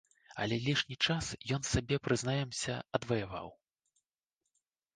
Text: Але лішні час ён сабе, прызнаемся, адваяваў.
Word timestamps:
Але 0.45 0.55
лішні 0.67 0.95
час 1.05 1.25
ён 1.59 1.67
сабе, 1.73 1.95
прызнаемся, 2.09 2.81
адваяваў. 3.01 3.47